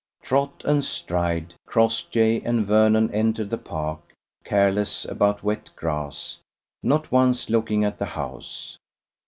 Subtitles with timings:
[0.23, 3.99] Trot and stride, Crossjay and Vernon entered the park,
[4.43, 6.39] careless about wet grass,
[6.81, 8.79] not once looking at the house.